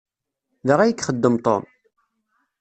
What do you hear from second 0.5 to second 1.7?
Da ay ixeddem Tom?